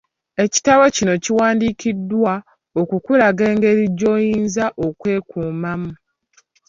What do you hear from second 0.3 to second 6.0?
Ekitabo kino kiwandiikiddwa okukulaga engeri gy'oyinza okwekuumamu.